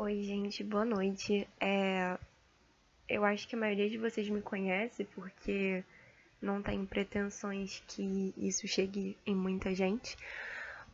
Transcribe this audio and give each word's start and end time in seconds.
Oi, 0.00 0.22
gente, 0.22 0.62
boa 0.62 0.84
noite. 0.84 1.48
É... 1.60 2.16
Eu 3.08 3.24
acho 3.24 3.48
que 3.48 3.56
a 3.56 3.58
maioria 3.58 3.90
de 3.90 3.98
vocês 3.98 4.28
me 4.28 4.40
conhece 4.40 5.02
porque 5.06 5.82
não 6.40 6.62
tem 6.62 6.86
pretensões 6.86 7.82
que 7.88 8.32
isso 8.36 8.68
chegue 8.68 9.16
em 9.26 9.34
muita 9.34 9.74
gente. 9.74 10.16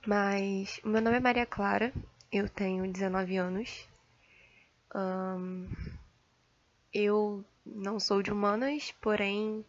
Mas 0.06 0.80
meu 0.82 1.02
nome 1.02 1.18
é 1.18 1.20
Maria 1.20 1.44
Clara, 1.44 1.92
eu 2.32 2.48
tenho 2.48 2.90
19 2.90 3.36
anos. 3.36 3.86
Um... 4.94 5.68
Eu 6.90 7.44
não 7.66 8.00
sou 8.00 8.22
de 8.22 8.32
humanas, 8.32 8.90
porém 9.02 9.62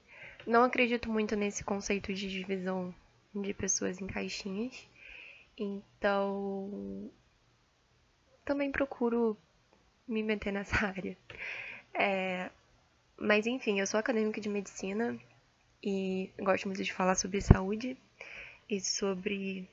não 0.48 0.64
acredito 0.64 1.12
muito 1.12 1.36
nesse 1.36 1.62
conceito 1.62 2.14
de 2.14 2.30
divisão 2.30 2.96
de 3.36 3.54
pessoas 3.54 4.00
em 4.00 4.08
caixinhas. 4.08 4.88
Então, 5.58 7.12
também 8.46 8.72
procuro 8.72 9.38
me 10.08 10.24
meter 10.24 10.54
nessa 10.54 10.76
área. 10.88 11.18
É, 11.94 12.50
mas 13.18 13.46
enfim, 13.48 13.80
eu 13.80 13.88
sou 13.88 14.00
acadêmica 14.00 14.40
de 14.40 14.48
medicina 14.48 15.18
e 15.84 16.32
gosto 16.40 16.68
muito 16.68 16.84
de 16.84 16.94
falar 16.94 17.16
sobre 17.16 17.42
saúde 17.42 17.98
e 18.70 18.80
sobre 18.80 19.68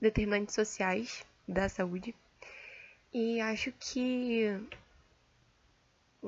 determinantes 0.00 0.54
sociais 0.54 1.24
da 1.46 1.68
saúde. 1.68 2.14
E 3.12 3.40
acho 3.40 3.72
que 3.72 4.46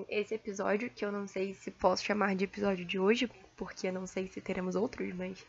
esse 0.09 0.35
episódio, 0.35 0.91
que 0.91 1.05
eu 1.05 1.13
não 1.13 1.27
sei 1.27 1.55
se 1.55 1.71
posso 1.71 2.05
chamar 2.05 2.35
de 2.35 2.45
episódio 2.45 2.85
de 2.85 2.99
hoje, 2.99 3.31
porque 3.57 3.91
não 3.91 4.07
sei 4.07 4.27
se 4.27 4.41
teremos 4.41 4.75
outros, 4.75 5.13
mas 5.15 5.45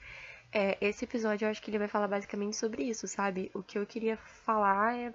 é, 0.51 0.77
esse 0.79 1.03
episódio 1.03 1.45
eu 1.45 1.49
acho 1.49 1.61
que 1.61 1.69
ele 1.69 1.79
vai 1.79 1.87
falar 1.87 2.07
basicamente 2.07 2.55
sobre 2.55 2.83
isso, 2.83 3.07
sabe? 3.07 3.51
O 3.53 3.61
que 3.63 3.77
eu 3.77 3.85
queria 3.85 4.15
falar 4.17 4.97
é 4.97 5.13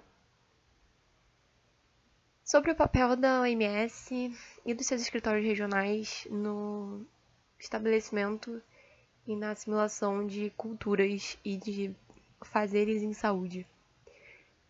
sobre 2.43 2.71
o 2.71 2.75
papel 2.75 3.15
da 3.15 3.41
OMS 3.41 4.35
e 4.65 4.73
dos 4.73 4.85
seus 4.85 5.01
escritórios 5.01 5.45
regionais 5.45 6.27
no 6.29 7.05
estabelecimento 7.59 8.61
e 9.27 9.35
na 9.35 9.51
assimilação 9.51 10.25
de 10.25 10.49
culturas 10.51 11.37
e 11.45 11.57
de 11.57 11.95
fazeres 12.43 13.03
em 13.03 13.13
saúde. 13.13 13.65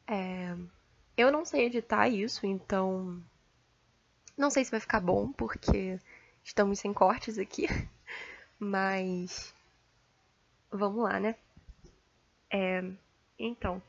É, 0.08 0.55
eu 1.16 1.31
não 1.31 1.45
sei 1.45 1.66
editar 1.66 2.09
isso, 2.09 2.45
então 2.45 3.23
não 4.38 4.49
sei 4.49 4.66
se 4.66 4.72
vai 4.72 4.80
ficar 4.80 4.99
bom, 4.99 5.31
porque 5.31 5.99
estamos 6.44 6.80
sem 6.80 6.94
cortes 6.94 7.38
aqui, 7.38 7.67
mas 8.59 9.53
vamos 10.69 11.03
lá, 11.03 11.19
né? 11.19 11.36
É, 12.49 12.83
então, 13.39 13.81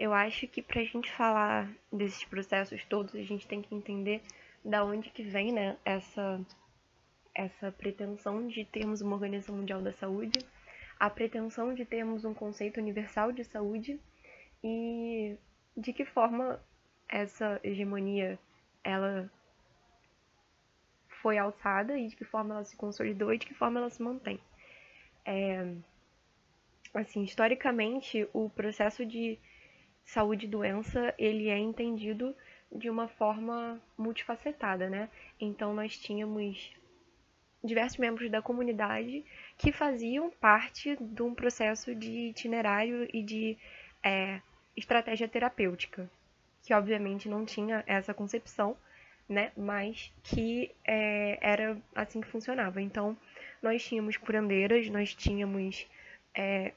eu 0.00 0.14
acho 0.14 0.48
que 0.48 0.62
pra 0.62 0.82
gente 0.82 1.12
falar 1.12 1.70
desses 1.92 2.24
processos 2.24 2.82
todos, 2.86 3.14
a 3.14 3.22
gente 3.22 3.46
tem 3.46 3.60
que 3.60 3.74
entender 3.74 4.22
da 4.64 4.82
onde 4.82 5.10
que 5.10 5.22
vem, 5.22 5.52
né, 5.52 5.76
essa, 5.84 6.40
essa 7.34 7.70
pretensão 7.70 8.48
de 8.48 8.64
termos 8.64 9.02
uma 9.02 9.12
Organização 9.12 9.56
Mundial 9.56 9.82
da 9.82 9.92
Saúde, 9.92 10.38
a 10.98 11.10
pretensão 11.10 11.74
de 11.74 11.84
termos 11.84 12.24
um 12.24 12.32
conceito 12.32 12.80
universal 12.80 13.30
de 13.30 13.44
saúde 13.44 14.00
e 14.64 15.36
de 15.76 15.92
que 15.92 16.06
forma 16.06 16.58
essa 17.06 17.60
hegemonia 17.62 18.38
ela 18.82 19.30
foi 21.20 21.36
alçada 21.36 21.98
e 21.98 22.08
de 22.08 22.16
que 22.16 22.24
forma 22.24 22.54
ela 22.54 22.64
se 22.64 22.74
consolidou 22.74 23.34
e 23.34 23.38
de 23.38 23.44
que 23.44 23.54
forma 23.54 23.78
ela 23.78 23.90
se 23.90 24.02
mantém. 24.02 24.40
É, 25.26 25.74
assim, 26.94 27.22
historicamente, 27.22 28.26
o 28.32 28.48
processo 28.48 29.04
de 29.04 29.38
saúde 30.04 30.46
e 30.46 30.48
doença, 30.48 31.14
ele 31.18 31.48
é 31.48 31.58
entendido 31.58 32.34
de 32.72 32.88
uma 32.88 33.08
forma 33.08 33.80
multifacetada, 33.98 34.88
né? 34.88 35.08
Então 35.40 35.74
nós 35.74 35.96
tínhamos 35.96 36.72
diversos 37.62 37.98
membros 37.98 38.30
da 38.30 38.40
comunidade 38.40 39.24
que 39.58 39.72
faziam 39.72 40.30
parte 40.30 40.96
de 41.00 41.22
um 41.22 41.34
processo 41.34 41.94
de 41.94 42.28
itinerário 42.28 43.08
e 43.12 43.22
de 43.22 43.58
é, 44.02 44.40
estratégia 44.76 45.28
terapêutica, 45.28 46.10
que 46.62 46.72
obviamente 46.72 47.28
não 47.28 47.44
tinha 47.44 47.84
essa 47.86 48.14
concepção, 48.14 48.76
né? 49.28 49.52
Mas 49.56 50.12
que 50.22 50.70
é, 50.84 51.38
era 51.40 51.76
assim 51.94 52.20
que 52.20 52.28
funcionava. 52.28 52.80
Então 52.80 53.16
nós 53.62 53.84
tínhamos 53.84 54.16
curandeiras, 54.16 54.88
nós 54.88 55.14
tínhamos 55.14 55.86
é, 56.34 56.72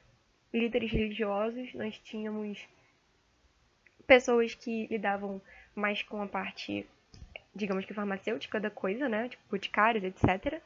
líderes 0.54 0.92
religiosos, 0.92 1.74
nós 1.74 1.98
tínhamos 2.00 2.68
pessoas 4.08 4.54
que 4.54 4.88
lidavam 4.88 5.42
mais 5.76 6.04
com 6.04 6.22
a 6.22 6.28
parte, 6.28 6.86
digamos 7.56 7.86
que 7.86 7.94
farmacêutica 7.94 8.60
da 8.60 8.70
coisa, 8.70 9.10
né? 9.10 9.30
Tipo, 9.30 9.44
boticários, 9.50 10.04
etc. 10.04 10.62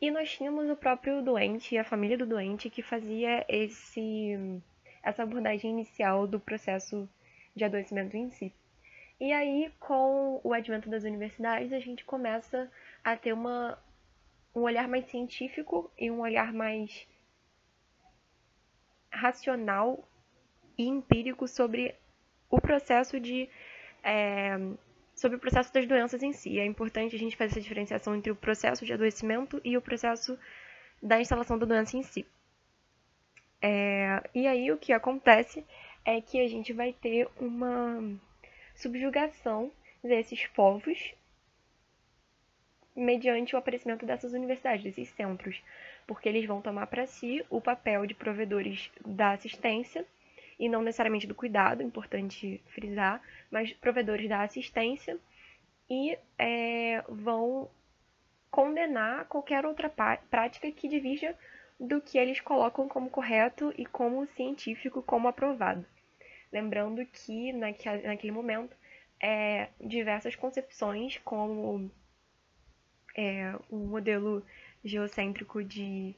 E 0.00 0.10
nós 0.10 0.30
tínhamos 0.30 0.68
o 0.68 0.76
próprio 0.76 1.22
doente 1.22 1.74
e 1.74 1.78
a 1.78 1.84
família 1.84 2.18
do 2.18 2.26
doente 2.26 2.70
que 2.70 2.82
fazia 2.82 3.44
esse 3.48 4.60
essa 5.02 5.22
abordagem 5.22 5.70
inicial 5.70 6.26
do 6.26 6.40
processo 6.40 7.08
de 7.54 7.64
adoecimento 7.64 8.16
em 8.16 8.28
si. 8.30 8.52
E 9.20 9.32
aí, 9.32 9.72
com 9.78 10.40
o 10.42 10.52
advento 10.52 10.90
das 10.90 11.04
universidades, 11.04 11.72
a 11.72 11.78
gente 11.78 12.04
começa 12.04 12.70
a 13.04 13.16
ter 13.16 13.32
uma, 13.32 13.78
um 14.54 14.60
olhar 14.60 14.88
mais 14.88 15.06
científico 15.06 15.90
e 15.96 16.10
um 16.10 16.20
olhar 16.20 16.52
mais 16.52 17.06
racional 19.10 20.06
e 20.76 20.86
empírico 20.86 21.48
sobre 21.48 21.94
o 22.50 22.60
processo 22.60 23.18
de 23.18 23.48
é, 24.02 24.56
sobre 25.14 25.36
o 25.36 25.40
processo 25.40 25.72
das 25.72 25.86
doenças 25.86 26.22
em 26.22 26.32
si. 26.32 26.60
É 26.60 26.64
importante 26.64 27.16
a 27.16 27.18
gente 27.18 27.36
fazer 27.36 27.52
essa 27.52 27.60
diferenciação 27.60 28.14
entre 28.14 28.30
o 28.30 28.36
processo 28.36 28.84
de 28.84 28.92
adoecimento 28.92 29.60
e 29.64 29.76
o 29.76 29.82
processo 29.82 30.38
da 31.02 31.20
instalação 31.20 31.58
da 31.58 31.66
doença 31.66 31.96
em 31.96 32.02
si. 32.02 32.26
É, 33.60 34.22
e 34.34 34.46
aí 34.46 34.70
o 34.70 34.76
que 34.76 34.92
acontece 34.92 35.64
é 36.04 36.20
que 36.20 36.40
a 36.40 36.46
gente 36.46 36.72
vai 36.72 36.92
ter 36.92 37.28
uma 37.40 37.98
subjugação 38.74 39.72
desses 40.04 40.46
povos 40.48 41.14
mediante 42.94 43.54
o 43.54 43.58
aparecimento 43.58 44.06
dessas 44.06 44.32
universidades, 44.32 44.84
desses 44.84 45.08
centros, 45.10 45.62
porque 46.06 46.28
eles 46.28 46.46
vão 46.46 46.62
tomar 46.62 46.86
para 46.86 47.06
si 47.06 47.44
o 47.50 47.60
papel 47.60 48.06
de 48.06 48.14
provedores 48.14 48.90
da 49.04 49.32
assistência 49.32 50.06
e 50.58 50.68
não 50.68 50.82
necessariamente 50.82 51.26
do 51.26 51.34
cuidado, 51.34 51.82
importante 51.82 52.62
frisar, 52.68 53.20
mas 53.50 53.72
provedores 53.74 54.28
da 54.28 54.42
assistência 54.42 55.18
e 55.88 56.18
é, 56.38 57.02
vão 57.08 57.70
condenar 58.50 59.26
qualquer 59.26 59.66
outra 59.66 59.88
prática 59.88 60.70
que 60.72 60.88
divirja 60.88 61.36
do 61.78 62.00
que 62.00 62.16
eles 62.16 62.40
colocam 62.40 62.88
como 62.88 63.10
correto 63.10 63.72
e 63.76 63.84
como 63.84 64.26
científico, 64.28 65.02
como 65.02 65.28
aprovado. 65.28 65.84
Lembrando 66.50 67.04
que 67.06 67.52
naquele 67.52 68.32
momento 68.32 68.74
é, 69.20 69.68
diversas 69.80 70.34
concepções, 70.34 71.18
como 71.18 71.90
é, 73.14 73.54
o 73.70 73.76
modelo 73.76 74.44
geocêntrico 74.84 75.62
de 75.62 76.14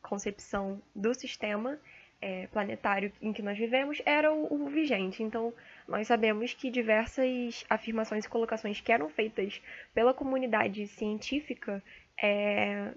concepção 0.00 0.80
do 0.94 1.12
sistema 1.14 1.78
é, 2.20 2.46
planetário 2.48 3.12
em 3.22 3.32
que 3.32 3.42
nós 3.42 3.56
vivemos 3.56 4.02
era 4.04 4.32
o, 4.32 4.64
o, 4.64 4.68
vigente. 4.68 5.22
Então, 5.22 5.52
nós 5.86 6.06
sabemos 6.06 6.52
que 6.52 6.70
diversas 6.70 7.64
afirmações 7.68 8.24
e 8.24 8.28
colocações 8.28 8.80
que 8.80 8.92
eram 8.92 9.08
feitas 9.08 9.62
pela 9.94 10.12
comunidade 10.12 10.86
científica 10.88 11.82
é, 12.20 12.92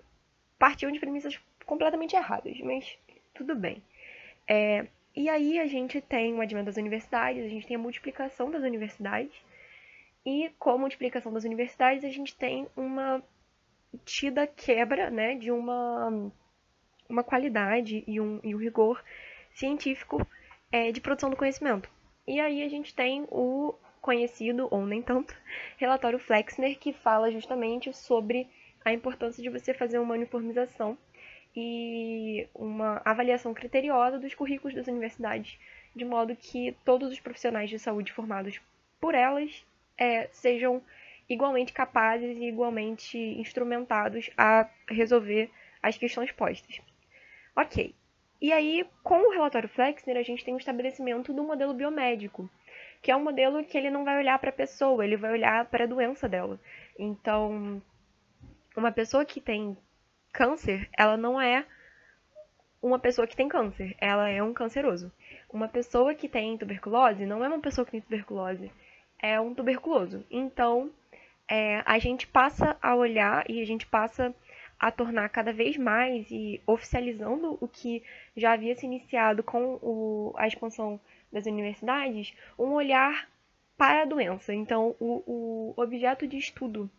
partiam 0.57 0.91
de 0.91 0.99
premissas 0.99 1.39
completamente 1.65 2.15
erradas, 2.15 2.59
mas 2.61 2.97
tudo 3.33 3.55
bem. 3.55 3.81
É, 4.47 4.87
e 5.15 5.29
aí 5.29 5.59
a 5.59 5.67
gente 5.67 6.01
tem 6.01 6.33
o 6.33 6.41
advento 6.41 6.65
das 6.65 6.77
universidades, 6.77 7.45
a 7.45 7.49
gente 7.49 7.67
tem 7.67 7.75
a 7.75 7.79
multiplicação 7.79 8.49
das 8.49 8.63
universidades, 8.63 9.33
e 10.25 10.51
com 10.57 10.71
a 10.71 10.77
multiplicação 10.77 11.33
das 11.33 11.43
universidades 11.43 12.03
a 12.03 12.09
gente 12.09 12.35
tem 12.35 12.67
uma 12.75 13.23
tida 14.05 14.47
quebra 14.47 15.09
né, 15.09 15.35
de 15.35 15.51
uma 15.51 16.31
uma 17.11 17.23
qualidade 17.23 18.03
e 18.07 18.19
um, 18.19 18.39
e 18.43 18.55
um 18.55 18.57
rigor 18.57 19.03
científico 19.53 20.25
é, 20.71 20.91
de 20.91 21.01
produção 21.01 21.29
do 21.29 21.35
conhecimento. 21.35 21.89
E 22.27 22.39
aí 22.39 22.63
a 22.63 22.69
gente 22.69 22.95
tem 22.95 23.27
o 23.29 23.75
conhecido, 24.01 24.67
ou 24.71 24.85
nem 24.85 25.01
tanto, 25.01 25.35
relatório 25.77 26.17
Flexner, 26.17 26.77
que 26.79 26.93
fala 26.93 27.31
justamente 27.31 27.93
sobre 27.93 28.47
a 28.83 28.93
importância 28.93 29.43
de 29.43 29.49
você 29.49 29.73
fazer 29.73 29.99
uma 29.99 30.13
uniformização 30.13 30.97
e 31.55 32.47
uma 32.55 33.01
avaliação 33.03 33.53
criteriosa 33.53 34.17
dos 34.17 34.33
currículos 34.33 34.73
das 34.73 34.87
universidades, 34.87 35.59
de 35.95 36.05
modo 36.05 36.35
que 36.35 36.75
todos 36.85 37.11
os 37.11 37.19
profissionais 37.19 37.69
de 37.69 37.77
saúde 37.77 38.13
formados 38.13 38.59
por 38.99 39.13
elas 39.13 39.65
é, 39.97 40.27
sejam 40.31 40.81
igualmente 41.27 41.73
capazes 41.73 42.37
e 42.37 42.45
igualmente 42.45 43.17
instrumentados 43.17 44.29
a 44.37 44.69
resolver 44.87 45.49
as 45.81 45.97
questões 45.97 46.31
postas. 46.31 46.81
Ok. 47.55 47.93
E 48.41 48.51
aí, 48.51 48.85
com 49.03 49.27
o 49.27 49.31
relatório 49.31 49.69
Flexner, 49.69 50.17
a 50.17 50.23
gente 50.23 50.43
tem 50.43 50.53
o 50.53 50.57
estabelecimento 50.57 51.31
do 51.31 51.43
modelo 51.43 51.73
biomédico, 51.73 52.49
que 53.01 53.11
é 53.11 53.15
um 53.15 53.23
modelo 53.23 53.63
que 53.63 53.77
ele 53.77 53.89
não 53.89 54.03
vai 54.03 54.17
olhar 54.17 54.39
para 54.39 54.49
a 54.49 54.53
pessoa, 54.53 55.05
ele 55.05 55.15
vai 55.15 55.31
olhar 55.31 55.65
para 55.65 55.83
a 55.83 55.87
doença 55.87 56.27
dela. 56.27 56.59
Então, 56.97 57.81
uma 58.75 58.91
pessoa 58.91 59.25
que 59.25 59.39
tem 59.39 59.77
câncer, 60.33 60.89
ela 60.97 61.17
não 61.17 61.39
é 61.39 61.65
uma 62.81 62.97
pessoa 62.97 63.27
que 63.27 63.35
tem 63.35 63.47
câncer, 63.47 63.95
ela 63.99 64.27
é 64.27 64.41
um 64.41 64.53
canceroso. 64.53 65.11
Uma 65.51 65.67
pessoa 65.67 66.15
que 66.15 66.27
tem 66.27 66.57
tuberculose 66.57 67.25
não 67.25 67.43
é 67.43 67.47
uma 67.47 67.59
pessoa 67.59 67.85
que 67.85 67.91
tem 67.91 68.01
tuberculose, 68.01 68.71
é 69.21 69.39
um 69.39 69.53
tuberculoso. 69.53 70.25
Então, 70.31 70.89
é, 71.47 71.83
a 71.85 71.99
gente 71.99 72.25
passa 72.25 72.77
a 72.81 72.95
olhar 72.95 73.47
e 73.49 73.61
a 73.61 73.65
gente 73.65 73.85
passa 73.85 74.33
a 74.81 74.89
tornar 74.89 75.29
cada 75.29 75.53
vez 75.53 75.77
mais 75.77 76.25
e 76.31 76.59
oficializando 76.65 77.55
o 77.61 77.67
que 77.67 78.01
já 78.35 78.53
havia 78.53 78.75
se 78.75 78.87
iniciado 78.87 79.43
com 79.43 79.75
o, 79.75 80.33
a 80.35 80.47
expansão 80.47 80.99
das 81.31 81.45
universidades, 81.45 82.33
um 82.57 82.71
olhar 82.71 83.29
para 83.77 84.01
a 84.01 84.05
doença. 84.05 84.51
Então, 84.51 84.95
o, 84.99 85.23
o 85.27 85.73
objeto 85.79 86.25
de 86.25 86.37
estudo 86.37 86.89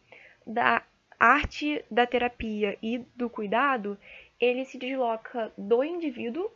da 0.46 0.84
arte 1.18 1.84
da 1.90 2.06
terapia 2.06 2.78
e 2.80 2.98
do 3.16 3.28
cuidado, 3.28 3.98
ele 4.38 4.64
se 4.64 4.78
desloca 4.78 5.52
do 5.58 5.82
indivíduo 5.82 6.48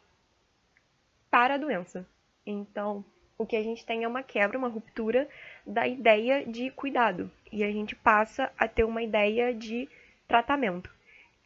para 1.29 1.55
a 1.55 1.59
doença. 1.59 2.07
Então, 2.47 3.05
o 3.37 3.45
que 3.45 3.57
a 3.57 3.63
gente 3.65 3.85
tem 3.85 4.05
é 4.05 4.09
uma 4.09 4.23
quebra, 4.23 4.57
uma 4.57 4.69
ruptura 4.69 5.29
da 5.67 5.89
ideia 5.89 6.47
de 6.47 6.71
cuidado. 6.71 7.29
E 7.51 7.65
a 7.65 7.73
gente 7.73 7.97
passa 7.97 8.53
a 8.57 8.69
ter 8.69 8.85
uma 8.85 9.03
ideia 9.03 9.53
de 9.53 9.89
tratamento 10.29 10.96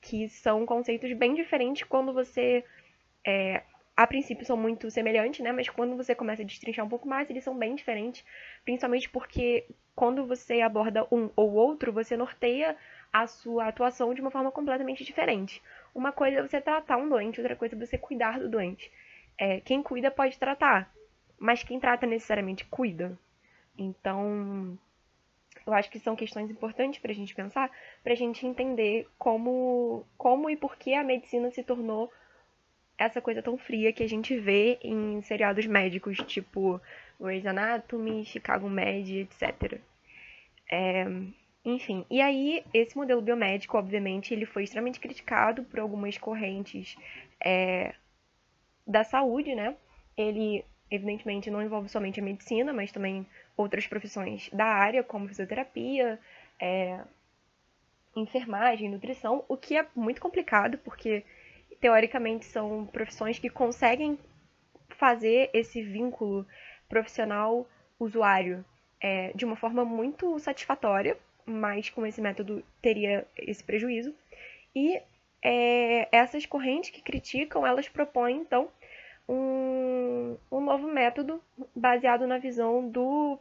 que 0.01 0.29
são 0.29 0.65
conceitos 0.65 1.13
bem 1.13 1.35
diferentes 1.35 1.85
quando 1.85 2.13
você. 2.13 2.65
É, 3.27 3.63
a 3.97 4.07
princípio 4.07 4.47
são 4.47 4.57
muito 4.57 4.91
semelhantes, 4.91 5.41
né? 5.41 5.53
Mas 5.53 5.69
quando 5.69 5.97
você 5.97 6.15
começa 6.15 6.43
a 6.43 6.45
destrinchar 6.45 6.87
um 6.87 6.89
pouco 6.89 7.07
mais, 7.07 7.29
eles 7.29 7.45
são 7.45 7.57
bem 7.57 7.75
diferentes, 7.75 8.25
principalmente 8.65 9.11
porque 9.11 9.67
quando 9.95 10.27
você 10.27 10.63
aborda 10.63 11.07
um 11.13 11.29
ou 11.37 11.53
outro, 11.53 11.93
você 11.93 12.17
norteia 12.17 12.77
a 13.13 13.27
sua 13.27 13.67
atuação 13.69 14.15
de 14.15 14.21
uma 14.21 14.31
forma 14.31 14.51
completamente 14.51 15.05
diferente. 15.05 15.63
Uma 15.95 16.13
coisa 16.13 16.39
é 16.39 16.43
você 16.43 16.61
tratar 16.61 16.97
um 16.97 17.09
doente, 17.09 17.41
outra 17.41 17.57
coisa 17.57 17.75
é 17.75 17.79
você 17.79 17.99
cuidar 17.99 18.39
do 18.39 18.49
doente. 18.49 18.91
É, 19.37 19.61
quem 19.61 19.83
cuida 19.83 20.11
pode 20.11 20.39
tratar, 20.39 20.91
mas 21.39 21.63
quem 21.63 21.79
trata 21.79 22.07
necessariamente 22.07 22.65
cuida. 22.65 23.19
Então, 23.77 24.79
eu 25.71 25.75
acho 25.75 25.91
que 25.91 25.99
são 25.99 26.17
questões 26.17 26.51
importantes 26.51 27.01
para 27.01 27.13
a 27.13 27.15
gente 27.15 27.35
pensar, 27.35 27.71
para 28.03 28.13
a 28.13 28.17
gente 28.17 28.47
entender 28.47 29.07
como, 29.19 30.05
como 30.19 30.51
e 30.51 30.57
por 30.57 30.77
que 30.77 30.95
a 30.95 31.05
medicina 31.05 31.51
se 31.51 31.63
tornou 31.63 32.13
essa 32.99 33.21
coisa 33.21 33.43
tão 33.43 33.57
fria 33.57 33.93
que 33.93 34.03
a 34.03 34.09
gente 34.09 34.39
vê 34.39 34.79
em 34.83 35.23
seriados 35.23 35.67
médicos, 35.67 36.19
tipo 36.19 36.81
Grey's 37.19 37.47
Anatomy, 37.47 38.25
Chicago 38.25 38.69
Med, 38.69 39.21
etc. 39.21 39.81
É, 40.71 41.07
enfim, 41.65 42.05
e 42.11 42.21
aí 42.21 42.65
esse 42.75 42.97
modelo 42.97 43.23
biomédico, 43.23 43.79
obviamente, 43.79 44.35
ele 44.35 44.45
foi 44.45 44.65
extremamente 44.65 45.01
criticado 45.01 45.63
por 45.65 45.81
algumas 45.81 46.19
correntes 46.19 46.97
é, 47.43 47.95
da 48.87 49.05
saúde, 49.05 49.55
né? 49.55 49.77
Ele, 50.17 50.65
evidentemente, 50.91 51.51
não 51.51 51.63
envolve 51.63 51.89
somente 51.89 52.21
a 52.21 52.23
medicina, 52.23 52.73
mas 52.73 52.93
também 52.93 53.27
outras 53.61 53.87
profissões 53.87 54.49
da 54.53 54.65
área, 54.65 55.03
como 55.03 55.29
fisioterapia, 55.29 56.19
é, 56.59 57.01
enfermagem, 58.17 58.89
nutrição, 58.91 59.45
o 59.49 59.57
que 59.57 59.77
é 59.77 59.87
muito 59.95 60.21
complicado, 60.21 60.79
porque 60.79 61.25
teoricamente 61.81 62.45
são 62.47 62.87
profissões 62.87 63.39
que 63.39 63.49
conseguem 63.49 64.19
fazer 64.91 65.51
esse 65.53 65.83
vínculo 65.83 66.47
profissional-usuário 66.89 68.65
é, 69.01 69.33
de 69.35 69.45
uma 69.45 69.57
forma 69.57 69.85
muito 69.85 70.39
satisfatória, 70.39 71.17
mas 71.47 71.89
com 71.89 72.07
esse 72.07 72.21
método 72.21 72.63
teria 72.83 73.27
esse 73.37 73.65
prejuízo. 73.65 74.15
E 74.75 75.01
é, 75.43 76.09
essas 76.13 76.45
correntes 76.45 76.91
que 76.91 77.01
criticam, 77.01 77.67
elas 77.67 77.89
propõem, 77.89 78.37
então, 78.37 78.69
um, 79.29 80.37
um 80.51 80.61
novo 80.61 80.87
método 80.89 81.43
baseado 81.75 82.27
na 82.27 82.39
visão 82.39 82.89
do 82.89 83.39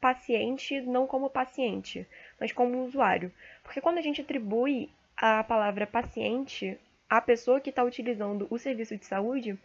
paciente 0.00 0.80
não 0.80 1.06
como 1.06 1.30
paciente, 1.30 2.06
mas 2.38 2.52
como 2.52 2.84
usuário. 2.84 3.32
Porque 3.62 3.80
quando 3.80 3.98
a 3.98 4.02
gente 4.02 4.20
atribui 4.20 4.90
a 5.16 5.42
palavra 5.44 5.86
paciente 5.86 6.78
à 7.08 7.20
pessoa 7.20 7.60
que 7.60 7.70
está 7.70 7.82
utilizando 7.82 8.46
o 8.50 8.58
serviço 8.58 8.96
de 8.96 9.06
saúde, 9.06 9.58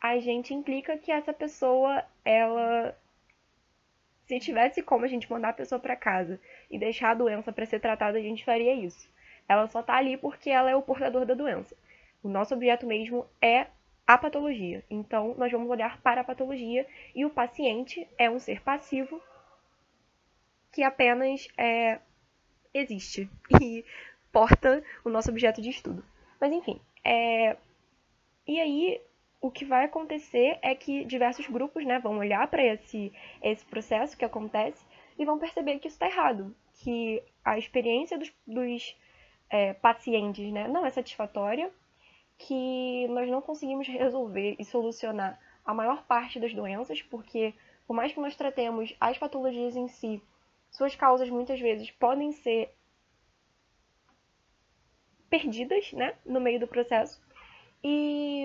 a 0.00 0.18
gente 0.18 0.54
implica 0.54 0.96
que 0.96 1.10
essa 1.10 1.32
pessoa, 1.32 2.04
ela. 2.24 2.96
Se 4.26 4.38
tivesse 4.38 4.82
como 4.82 5.04
a 5.04 5.08
gente 5.08 5.30
mandar 5.30 5.50
a 5.50 5.54
pessoa 5.54 5.78
para 5.78 5.96
casa 5.96 6.38
e 6.70 6.78
deixar 6.78 7.10
a 7.10 7.14
doença 7.14 7.50
para 7.50 7.64
ser 7.64 7.80
tratada, 7.80 8.18
a 8.18 8.22
gente 8.22 8.44
faria 8.44 8.74
isso. 8.74 9.08
Ela 9.48 9.66
só 9.68 9.80
está 9.80 9.96
ali 9.96 10.18
porque 10.18 10.50
ela 10.50 10.70
é 10.70 10.76
o 10.76 10.82
portador 10.82 11.24
da 11.24 11.32
doença. 11.32 11.74
O 12.22 12.28
nosso 12.28 12.54
objeto 12.54 12.86
mesmo 12.86 13.26
é 13.40 13.66
a 14.06 14.18
patologia. 14.18 14.84
Então, 14.90 15.34
nós 15.38 15.50
vamos 15.50 15.70
olhar 15.70 16.00
para 16.02 16.20
a 16.20 16.24
patologia 16.24 16.86
e 17.14 17.24
o 17.24 17.30
paciente 17.30 18.06
é 18.18 18.28
um 18.28 18.38
ser 18.38 18.62
passivo 18.62 19.20
que 20.78 20.84
apenas 20.84 21.48
é, 21.58 21.98
existe 22.72 23.28
e 23.60 23.84
porta 24.30 24.80
o 25.04 25.10
nosso 25.10 25.28
objeto 25.28 25.60
de 25.60 25.70
estudo. 25.70 26.04
Mas 26.40 26.52
enfim, 26.52 26.80
é... 27.04 27.56
e 28.46 28.60
aí 28.60 29.00
o 29.40 29.50
que 29.50 29.64
vai 29.64 29.86
acontecer 29.86 30.56
é 30.62 30.76
que 30.76 31.04
diversos 31.04 31.48
grupos 31.48 31.84
né, 31.84 31.98
vão 31.98 32.18
olhar 32.18 32.46
para 32.46 32.62
esse, 32.62 33.12
esse 33.42 33.64
processo 33.64 34.16
que 34.16 34.24
acontece 34.24 34.80
e 35.18 35.24
vão 35.24 35.36
perceber 35.36 35.80
que 35.80 35.88
isso 35.88 35.96
está 35.96 36.06
errado, 36.06 36.54
que 36.74 37.24
a 37.44 37.58
experiência 37.58 38.16
dos, 38.16 38.32
dos 38.46 38.96
é, 39.50 39.72
pacientes 39.72 40.52
né, 40.52 40.68
não 40.68 40.86
é 40.86 40.90
satisfatória, 40.90 41.72
que 42.36 43.08
nós 43.08 43.28
não 43.28 43.42
conseguimos 43.42 43.88
resolver 43.88 44.54
e 44.60 44.64
solucionar 44.64 45.40
a 45.66 45.74
maior 45.74 46.04
parte 46.04 46.38
das 46.38 46.54
doenças, 46.54 47.02
porque 47.02 47.52
por 47.84 47.94
mais 47.94 48.12
que 48.12 48.20
nós 48.20 48.36
tratemos 48.36 48.94
as 49.00 49.18
patologias 49.18 49.74
em 49.74 49.88
si 49.88 50.22
suas 50.78 50.94
causas 50.94 51.28
muitas 51.28 51.58
vezes 51.58 51.90
podem 51.90 52.30
ser 52.30 52.72
perdidas, 55.28 55.92
né, 55.92 56.14
no 56.24 56.40
meio 56.40 56.60
do 56.60 56.68
processo. 56.68 57.20
E, 57.82 58.44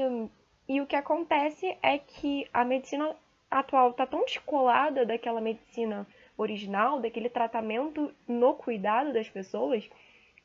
e 0.68 0.82
o 0.82 0.88
que 0.88 0.96
acontece 0.96 1.78
é 1.82 2.00
que 2.00 2.50
a 2.52 2.66
medicina 2.66 3.16
atual 3.52 3.92
está 3.92 4.08
tão 4.08 4.26
descolada 4.26 5.06
daquela 5.06 5.40
medicina 5.40 6.08
original, 6.36 7.00
daquele 7.00 7.30
tratamento 7.30 8.12
no 8.28 8.56
cuidado 8.56 9.14
das 9.14 9.30
pessoas, 9.30 9.88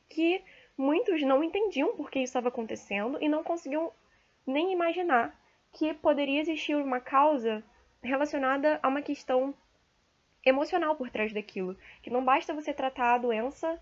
que 0.07 0.43
muitos 0.77 1.23
não 1.23 1.43
entendiam 1.43 1.95
por 1.95 2.11
que 2.11 2.19
isso 2.19 2.29
estava 2.29 2.49
acontecendo 2.49 3.17
e 3.19 3.27
não 3.27 3.43
conseguiam 3.43 3.91
nem 4.45 4.71
imaginar 4.71 5.35
que 5.73 5.91
poderia 5.95 6.39
existir 6.39 6.75
uma 6.75 6.99
causa 6.99 7.63
relacionada 8.01 8.79
a 8.83 8.87
uma 8.87 9.01
questão 9.01 9.55
emocional 10.45 10.95
por 10.95 11.09
trás 11.09 11.33
daquilo. 11.33 11.77
Que 12.01 12.09
não 12.09 12.23
basta 12.23 12.53
você 12.53 12.73
tratar 12.73 13.15
a 13.15 13.17
doença 13.17 13.79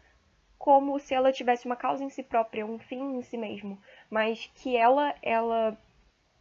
como 0.57 0.99
se 0.99 1.13
ela 1.13 1.31
tivesse 1.31 1.65
uma 1.65 1.75
causa 1.75 2.03
em 2.03 2.09
si 2.09 2.23
própria, 2.23 2.65
um 2.65 2.79
fim 2.79 3.17
em 3.17 3.21
si 3.21 3.37
mesmo, 3.37 3.79
mas 4.09 4.51
que 4.55 4.75
ela, 4.75 5.15
ela 5.21 5.77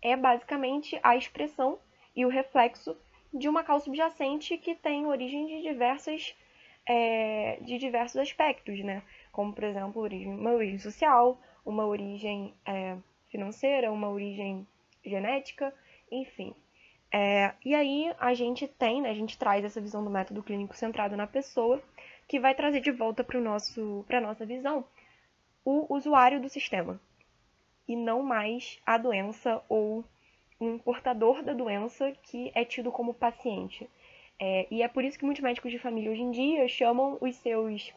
é 0.01 0.17
basicamente 0.17 0.99
a 1.03 1.17
expressão 1.17 1.79
e 2.15 2.25
o 2.25 2.29
reflexo 2.29 2.97
de 3.33 3.49
uma 3.49 3.63
causa 3.63 3.85
subjacente 3.85 4.57
que 4.57 4.75
tem 4.75 5.07
origem 5.07 5.47
de 5.47 5.63
diversas 5.63 6.35
é, 6.87 7.59
de 7.63 7.79
diversos 7.79 8.17
aspectos, 8.17 8.79
né? 8.83 9.03
Como 9.33 9.53
por 9.53 9.65
exemplo, 9.65 10.01
origem, 10.01 10.29
uma 10.29 10.53
origem 10.53 10.79
social, 10.79 11.39
uma 11.65 11.85
origem 11.85 12.55
é, 12.65 12.97
financeira, 13.29 13.93
uma 13.93 14.09
origem 14.09 14.67
genética, 15.05 15.75
enfim. 16.11 16.55
É, 17.19 17.55
e 17.65 17.75
aí 17.75 18.15
a 18.21 18.35
gente 18.35 18.69
tem, 18.69 19.01
né, 19.01 19.09
a 19.09 19.15
gente 19.15 19.39
traz 19.39 19.65
essa 19.65 19.81
visão 19.81 20.05
do 20.05 20.11
método 20.11 20.43
clínico 20.43 20.77
centrado 20.77 21.17
na 21.17 21.27
pessoa, 21.27 21.83
que 22.29 22.39
vai 22.39 22.55
trazer 22.55 22.81
de 22.81 22.91
volta 22.91 23.25
para 23.25 23.39
a 23.39 24.21
nossa 24.21 24.45
visão 24.45 24.85
o 25.65 25.87
usuário 25.89 26.43
do 26.43 26.51
sistema, 26.51 27.01
e 27.89 27.97
não 27.97 28.23
mais 28.23 28.79
a 28.85 28.99
doença 28.99 29.63
ou 29.67 30.05
um 30.61 30.79
portador 30.79 31.43
da 31.43 31.55
doença 31.55 32.13
que 32.25 32.53
é 32.55 32.67
tido 32.67 32.93
como 32.93 33.15
paciente. 33.15 33.89
É, 34.39 34.67
e 34.71 34.83
é 34.83 34.89
por 34.89 35.03
isso 35.03 35.19
que 35.19 35.25
muitos 35.25 35.43
médicos 35.43 35.73
de 35.73 35.79
família 35.79 36.11
hoje 36.11 36.21
em 36.21 36.31
dia 36.31 36.69
chamam 36.69 37.17
os 37.23 37.35
seus 37.37 37.95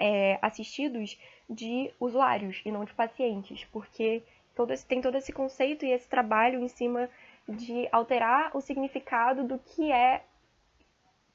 é, 0.00 0.38
assistidos 0.40 1.20
de 1.50 1.92
usuários 2.00 2.62
e 2.64 2.72
não 2.72 2.86
de 2.86 2.94
pacientes, 2.94 3.64
porque 3.66 4.22
todo 4.54 4.72
esse, 4.72 4.86
tem 4.86 5.02
todo 5.02 5.18
esse 5.18 5.30
conceito 5.30 5.84
e 5.84 5.92
esse 5.92 6.08
trabalho 6.08 6.64
em 6.64 6.68
cima 6.68 7.10
de 7.48 7.88
alterar 7.90 8.54
o 8.54 8.60
significado 8.60 9.44
do 9.44 9.58
que 9.58 9.90
é 9.90 10.24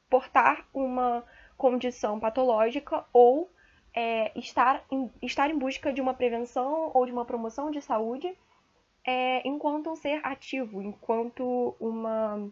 portar 0.09 0.67
uma 0.73 1.23
condição 1.57 2.19
patológica 2.19 3.03
ou 3.11 3.49
é, 3.93 4.37
estar, 4.37 4.83
em, 4.91 5.11
estar 5.21 5.49
em 5.49 5.57
busca 5.57 5.91
de 5.91 6.01
uma 6.01 6.13
prevenção 6.13 6.91
ou 6.93 7.05
de 7.05 7.11
uma 7.11 7.25
promoção 7.25 7.71
de 7.71 7.81
saúde 7.81 8.35
é, 9.05 9.47
enquanto 9.47 9.89
um 9.89 9.95
ser 9.95 10.21
ativo, 10.23 10.81
enquanto 10.81 11.75
uma 11.79 12.51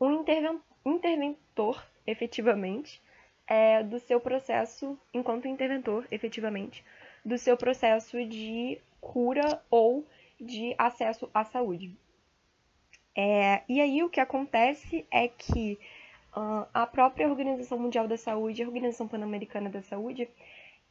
um 0.00 0.12
interven 0.12 0.60
interventor, 0.84 1.84
efetivamente, 2.06 3.02
é, 3.46 3.82
do 3.82 3.98
seu 3.98 4.20
processo, 4.20 4.98
enquanto 5.12 5.48
interventor, 5.48 6.06
efetivamente, 6.10 6.84
do 7.24 7.36
seu 7.36 7.56
processo 7.56 8.24
de 8.24 8.80
cura 9.00 9.62
ou 9.70 10.06
de 10.40 10.74
acesso 10.78 11.28
à 11.32 11.44
saúde. 11.44 11.96
É, 13.16 13.62
e 13.68 13.80
aí 13.80 14.02
o 14.02 14.08
que 14.08 14.20
acontece 14.20 15.06
é 15.10 15.26
que 15.26 15.78
uh, 16.36 16.66
a 16.72 16.86
própria 16.86 17.28
Organização 17.28 17.78
Mundial 17.78 18.06
da 18.06 18.16
Saúde 18.16 18.62
e 18.62 18.64
a 18.64 18.68
Organização 18.68 19.08
Pan-Americana 19.08 19.68
da 19.68 19.82
Saúde, 19.82 20.28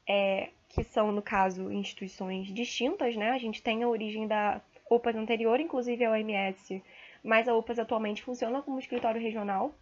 é, 0.08 0.50
que 0.70 0.84
são, 0.84 1.12
no 1.12 1.22
caso, 1.22 1.72
instituições 1.72 2.48
distintas, 2.54 3.16
né? 3.16 3.32
A 3.32 3.38
gente 3.38 3.64
tem 3.64 3.84
a 3.84 3.88
origem 3.88 4.28
da 4.28 4.62
OPAS 4.90 5.16
anterior, 5.16 5.60
inclusive 5.60 6.04
a 6.04 6.12
OMS, 6.12 6.84
mas 7.24 7.48
a 7.48 7.56
OPAS 7.56 7.80
atualmente 7.80 8.24
funciona 8.24 8.62
como 8.62 8.80
escritório 8.80 9.22
regional. 9.22 9.74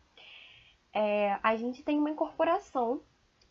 É, 0.94 1.38
a 1.42 1.56
gente 1.56 1.84
tem 1.84 1.98
uma 1.98 2.10
incorporação 2.10 3.02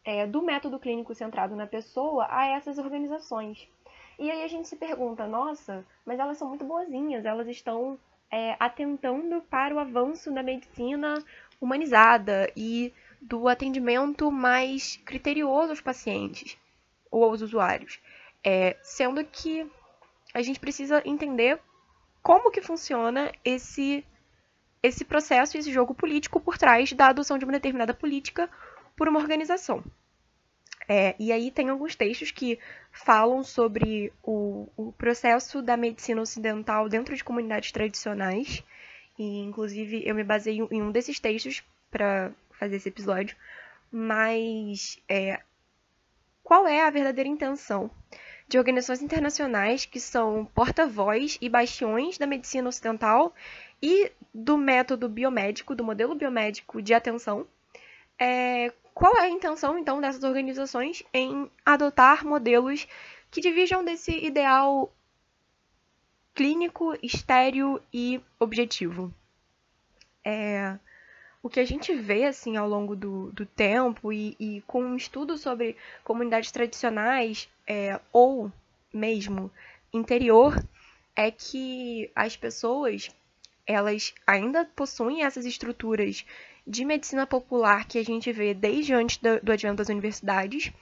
é, 0.05 0.27
do 0.27 0.43
método 0.43 0.79
clínico 0.79 1.15
centrado 1.15 1.57
na 1.57 1.67
pessoa 1.67 2.27
a 2.31 2.47
essas 2.47 2.79
organizações. 2.79 3.69
E 4.19 4.31
aí 4.31 4.43
a 4.43 4.49
gente 4.49 4.69
se 4.69 4.77
pergunta, 4.77 5.27
nossa, 5.27 5.85
mas 6.05 6.19
elas 6.19 6.39
são 6.39 6.49
muito 6.49 6.65
boazinhas, 6.65 7.25
elas 7.25 7.49
estão 7.49 7.99
é, 8.31 8.57
atentando 8.59 9.41
para 9.43 9.75
o 9.75 9.79
avanço 9.79 10.33
da 10.33 10.43
medicina 10.43 11.15
humanizada 11.61 12.51
e 12.57 12.93
do 13.21 13.49
atendimento 13.49 14.31
mais 14.31 14.97
criterioso 15.05 15.71
aos 15.71 15.81
pacientes 15.81 16.59
ou 17.11 17.25
aos 17.25 17.43
usuários. 17.43 18.01
É, 18.43 18.77
sendo 18.83 19.25
que 19.25 19.71
a 20.35 20.43
gente 20.43 20.61
precisa 20.61 21.03
entender 21.05 21.59
como 22.23 22.51
que 22.51 22.61
funciona 22.61 23.33
esse, 23.45 24.05
esse 24.83 25.05
processo, 25.05 25.57
esse 25.57 25.73
jogo 25.73 25.95
político 25.95 26.41
por 26.41 26.59
trás 26.59 26.93
da 26.93 27.07
adoção 27.07 27.39
de 27.39 27.45
uma 27.45 27.53
determinada 27.53 27.95
política 27.95 28.51
por 28.97 29.09
uma 29.09 29.21
organização. 29.21 29.83
É, 30.89 31.15
e 31.19 31.33
aí 31.33 31.51
tem 31.51 31.69
alguns 31.69 31.95
textos 31.95 32.31
que 32.31 32.59
falam 32.93 33.43
sobre 33.43 34.13
o, 34.23 34.69
o, 34.77 34.93
processo 34.93 35.63
da 35.63 35.77
medicina 35.77 36.21
ocidental 36.21 36.89
dentro 36.89 37.17
de 37.17 37.25
comunidades 37.25 37.73
tradicionais. 37.73 38.63
E, 39.19 39.41
inclusive, 39.41 40.03
eu 40.05 40.15
me 40.15 40.25
baseio 40.25 40.69
em 40.71 40.83
um 40.83 40.91
desses 40.91 41.19
textos 41.19 41.63
para 41.91 42.33
fazer 42.53 42.77
esse 42.77 42.89
episódio. 42.89 43.37
Mas 43.91 44.99
é, 45.09 45.41
qual 46.43 46.67
é 46.67 46.87
a 46.87 46.91
verdadeira 46.91 47.29
intenção 47.29 47.91
de 48.47 48.59
organizações 48.59 49.01
internacionais 49.01 49.87
que 49.87 49.99
são 49.99 50.45
porta-voz 50.45 51.39
e 51.41 51.49
bastiões 51.49 52.19
da 52.19 52.27
medicina 52.27 52.69
ocidental 52.69 53.35
e 53.83 54.13
do 54.33 54.59
método 54.59 55.09
biomédico, 55.09 55.75
do 55.75 55.83
modelo 55.83 56.15
biomédico 56.15 56.83
de 56.83 56.93
atenção? 56.93 57.47
É, 58.19 58.73
qual 58.95 59.17
é 59.17 59.23
a 59.23 59.29
intenção, 59.29 59.77
então, 59.77 60.01
dessas 60.01 60.23
organizações 60.23 61.03
em 61.13 61.51
adotar 61.67 62.25
modelos 62.25 62.87
que 63.31 63.41
divirjam 63.41 63.85
desse 63.85 64.13
ideal 64.13 64.93
clínico, 66.33 66.97
estéreo 67.03 67.83
e 67.93 68.21
objetivo? 68.39 69.13
É, 70.25 70.79
o 71.43 71.51
que 71.51 71.59
a 71.59 71.65
gente 71.65 71.93
vê 71.93 72.25
assim 72.25 72.57
ao 72.57 72.69
longo 72.69 72.95
do, 72.95 73.33
do 73.33 73.45
tempo 73.45 74.13
e, 74.13 74.37
e 74.39 74.63
com 74.63 74.83
um 74.83 74.97
estudo 74.97 75.37
sobre 75.37 75.77
comunidades 76.05 76.53
tradicionais 76.53 77.49
é, 77.67 78.01
ou 78.13 78.51
mesmo 78.93 79.51
interior 79.93 80.57
é 81.17 81.31
que 81.31 82.11
as 82.15 82.37
pessoas 82.37 83.11
elas 83.67 84.15
ainda 84.27 84.65
possuem 84.65 85.25
essas 85.25 85.45
estruturas 85.45 86.25
de 86.67 86.85
medicina 86.85 87.27
popular 87.27 87.87
que 87.87 87.99
a 87.99 88.05
gente 88.05 88.33
vê 88.33 88.55
desde 88.55 88.95
antes 88.95 89.19
do, 89.19 89.41
do 89.41 89.53
advento 89.53 89.77
das 89.77 89.89
universidades 89.89 90.73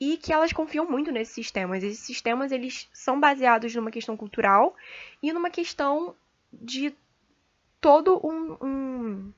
e 0.00 0.16
que 0.16 0.32
elas 0.32 0.52
confiam 0.52 0.88
muito 0.88 1.10
nesses 1.10 1.34
sistemas. 1.34 1.82
Esses 1.82 2.04
sistemas 2.04 2.52
eles 2.52 2.88
são 2.92 3.18
baseados 3.18 3.74
numa 3.74 3.90
questão 3.90 4.16
cultural 4.16 4.76
e 5.22 5.32
numa 5.32 5.50
questão 5.50 6.14
de 6.52 6.94
todo 7.80 8.20
um, 8.24 8.56
um, 8.64 9.32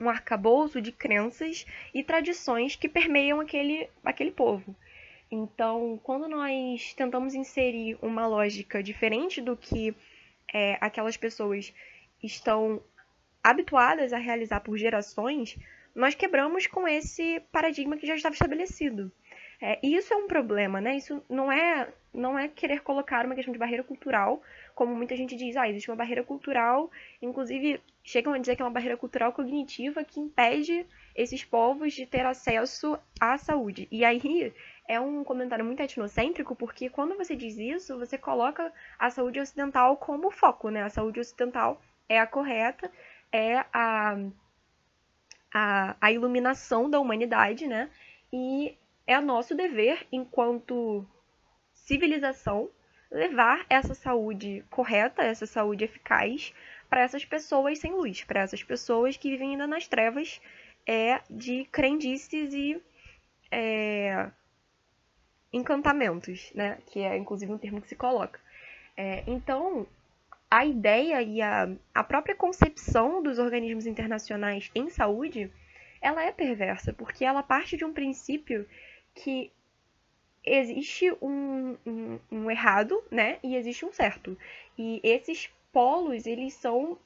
um 0.00 0.08
arcabouço 0.08 0.80
de 0.80 0.92
crenças 0.92 1.66
e 1.92 2.02
tradições 2.02 2.74
que 2.76 2.88
permeiam 2.88 3.40
aquele, 3.40 3.88
aquele 4.04 4.30
povo. 4.30 4.74
Então, 5.30 5.98
quando 6.02 6.28
nós 6.28 6.92
tentamos 6.94 7.34
inserir 7.34 7.96
uma 8.02 8.26
lógica 8.26 8.82
diferente 8.82 9.40
do 9.40 9.56
que 9.56 9.94
é, 10.52 10.76
aquelas 10.80 11.16
pessoas 11.16 11.72
estão 12.22 12.82
habituadas 13.42 14.12
a 14.12 14.18
realizar 14.18 14.60
por 14.60 14.76
gerações, 14.76 15.58
nós 15.94 16.14
quebramos 16.14 16.66
com 16.66 16.86
esse 16.86 17.40
paradigma 17.52 17.96
que 17.96 18.06
já 18.06 18.14
estava 18.14 18.34
estabelecido. 18.34 19.10
É, 19.60 19.78
e 19.80 19.94
isso 19.94 20.12
é 20.12 20.16
um 20.16 20.26
problema, 20.26 20.80
né? 20.80 20.96
Isso 20.96 21.22
não 21.28 21.50
é, 21.52 21.88
não 22.12 22.36
é 22.36 22.48
querer 22.48 22.82
colocar 22.82 23.24
uma 23.24 23.34
questão 23.34 23.52
de 23.52 23.58
barreira 23.58 23.84
cultural, 23.84 24.42
como 24.74 24.94
muita 24.94 25.14
gente 25.14 25.36
diz, 25.36 25.56
ah, 25.56 25.68
existe 25.68 25.88
uma 25.88 25.96
barreira 25.96 26.24
cultural, 26.24 26.90
inclusive 27.20 27.80
chegam 28.02 28.32
a 28.32 28.38
dizer 28.38 28.56
que 28.56 28.62
é 28.62 28.64
uma 28.64 28.72
barreira 28.72 28.96
cultural 28.96 29.32
cognitiva 29.32 30.02
que 30.02 30.18
impede 30.18 30.84
esses 31.14 31.44
povos 31.44 31.92
de 31.92 32.06
ter 32.06 32.26
acesso 32.26 32.98
à 33.20 33.38
saúde. 33.38 33.86
E 33.88 34.04
aí 34.04 34.52
é 34.88 34.98
um 34.98 35.22
comentário 35.22 35.64
muito 35.64 35.80
etnocêntrico, 35.80 36.56
porque 36.56 36.90
quando 36.90 37.16
você 37.16 37.36
diz 37.36 37.56
isso, 37.56 37.96
você 37.96 38.18
coloca 38.18 38.72
a 38.98 39.10
saúde 39.10 39.38
ocidental 39.38 39.96
como 39.96 40.28
foco, 40.30 40.70
né? 40.70 40.82
A 40.82 40.90
saúde 40.90 41.20
ocidental 41.20 41.80
é 42.08 42.18
a 42.18 42.26
correta 42.26 42.90
é 43.32 43.64
a, 43.72 44.16
a, 45.52 45.96
a 46.00 46.12
iluminação 46.12 46.88
da 46.90 47.00
humanidade, 47.00 47.66
né? 47.66 47.90
E 48.32 48.76
é 49.06 49.20
nosso 49.20 49.54
dever, 49.54 50.06
enquanto 50.12 51.06
civilização, 51.72 52.70
levar 53.10 53.66
essa 53.68 53.94
saúde 53.94 54.64
correta, 54.70 55.22
essa 55.22 55.46
saúde 55.46 55.84
eficaz 55.84 56.54
para 56.88 57.02
essas 57.02 57.24
pessoas 57.24 57.78
sem 57.78 57.92
luz, 57.92 58.22
para 58.24 58.40
essas 58.40 58.62
pessoas 58.62 59.16
que 59.16 59.30
vivem 59.30 59.52
ainda 59.52 59.66
nas 59.66 59.88
trevas 59.88 60.40
é, 60.86 61.20
de 61.28 61.64
crendices 61.66 62.52
e 62.54 62.80
é, 63.50 64.30
encantamentos, 65.52 66.50
né? 66.54 66.78
Que 66.86 67.00
é 67.00 67.16
inclusive 67.16 67.52
um 67.52 67.58
termo 67.58 67.80
que 67.80 67.88
se 67.88 67.96
coloca. 67.96 68.40
É, 68.96 69.24
então, 69.26 69.86
a 70.52 70.66
ideia 70.66 71.22
e 71.22 71.40
a, 71.40 71.66
a 71.94 72.04
própria 72.04 72.34
concepção 72.34 73.22
dos 73.22 73.38
organismos 73.38 73.86
internacionais 73.86 74.70
em 74.74 74.90
saúde, 74.90 75.50
ela 75.98 76.22
é 76.22 76.30
perversa, 76.30 76.92
porque 76.92 77.24
ela 77.24 77.42
parte 77.42 77.74
de 77.74 77.86
um 77.86 77.92
princípio 77.94 78.68
que 79.14 79.50
existe 80.44 81.10
um, 81.22 81.74
um, 81.86 82.18
um 82.30 82.50
errado, 82.50 83.02
né, 83.10 83.38
e 83.42 83.56
existe 83.56 83.86
um 83.86 83.92
certo. 83.94 84.36
E 84.76 85.00
esses 85.02 85.48
polos, 85.72 86.26
eles 86.26 86.52
são 86.52 86.98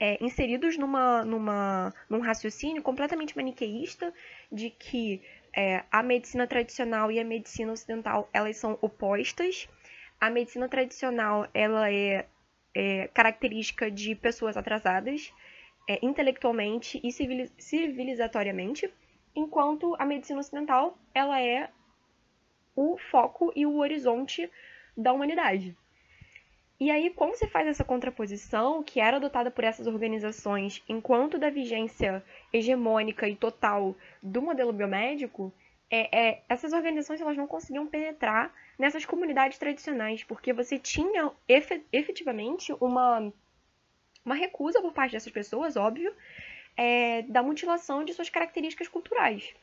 é, 0.00 0.18
inseridos 0.20 0.76
numa, 0.76 1.24
numa, 1.24 1.94
num 2.10 2.18
raciocínio 2.18 2.82
completamente 2.82 3.36
maniqueísta 3.36 4.12
de 4.50 4.70
que 4.70 5.22
é, 5.54 5.84
a 5.88 6.02
medicina 6.02 6.48
tradicional 6.48 7.12
e 7.12 7.20
a 7.20 7.24
medicina 7.24 7.70
ocidental 7.70 8.28
elas 8.32 8.56
são 8.56 8.76
opostas 8.82 9.68
a 10.24 10.30
medicina 10.30 10.66
tradicional 10.70 11.46
ela 11.52 11.92
é, 11.92 12.26
é 12.74 13.08
característica 13.08 13.90
de 13.90 14.14
pessoas 14.14 14.56
atrasadas 14.56 15.30
é, 15.86 15.98
intelectualmente 16.02 16.98
e 17.04 17.12
civilizatoriamente, 17.58 18.90
enquanto 19.36 19.94
a 19.98 20.06
medicina 20.06 20.40
ocidental 20.40 20.96
ela 21.14 21.42
é 21.42 21.68
o 22.74 22.96
foco 22.96 23.52
e 23.54 23.66
o 23.66 23.76
horizonte 23.76 24.50
da 24.96 25.12
humanidade. 25.12 25.76
E 26.80 26.90
aí, 26.90 27.10
como 27.10 27.36
se 27.36 27.46
faz 27.48 27.68
essa 27.68 27.84
contraposição, 27.84 28.82
que 28.82 29.00
era 29.00 29.18
adotada 29.18 29.50
por 29.50 29.62
essas 29.62 29.86
organizações 29.86 30.82
enquanto 30.88 31.38
da 31.38 31.50
vigência 31.50 32.24
hegemônica 32.50 33.28
e 33.28 33.36
total 33.36 33.94
do 34.22 34.40
modelo 34.40 34.72
biomédico, 34.72 35.52
é, 35.90 36.18
é, 36.18 36.42
essas 36.48 36.72
organizações 36.72 37.20
elas 37.20 37.36
não 37.36 37.46
conseguiam 37.46 37.86
penetrar 37.86 38.50
nessas 38.78 39.04
comunidades 39.04 39.58
tradicionais, 39.58 40.24
porque 40.24 40.52
você 40.52 40.78
tinha 40.78 41.30
efetivamente 41.92 42.72
uma, 42.80 43.32
uma 44.24 44.34
recusa 44.34 44.80
por 44.80 44.92
parte 44.92 45.12
dessas 45.12 45.32
pessoas, 45.32 45.76
óbvio, 45.76 46.14
é, 46.76 47.22
da 47.22 47.42
mutilação 47.42 48.04
de 48.04 48.12
suas 48.12 48.28
características 48.28 48.88
culturais. 48.88 49.54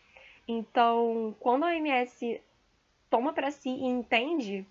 Então, 0.47 1.35
quando 1.39 1.65
a 1.65 1.67
OMS 1.67 2.41
toma 3.09 3.33
para 3.33 3.51
si 3.51 3.69
e 3.69 3.85
entende 3.85 4.65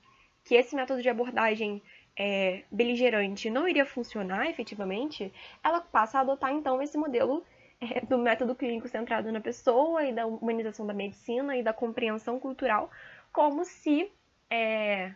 que 0.44 0.54
esse 0.54 0.74
método 0.74 1.02
de 1.02 1.08
abordagem 1.08 1.82
é, 2.16 2.64
beligerante 2.70 3.50
não 3.50 3.68
iria 3.68 3.84
funcionar 3.84 4.48
efetivamente, 4.48 5.32
ela 5.62 5.80
passa 5.80 6.18
a 6.18 6.20
adotar 6.22 6.52
então 6.52 6.82
esse 6.82 6.96
modelo 6.98 7.44
é, 7.80 8.00
do 8.00 8.18
método 8.18 8.54
clínico 8.54 8.88
centrado 8.88 9.30
na 9.30 9.40
pessoa 9.40 10.04
e 10.04 10.12
da 10.12 10.26
humanização 10.26 10.86
da 10.86 10.94
medicina 10.94 11.56
e 11.56 11.62
da 11.62 11.72
compreensão 11.72 12.38
cultural, 12.38 12.90
como 13.32 13.64
se 13.64 14.10
é, 14.50 15.12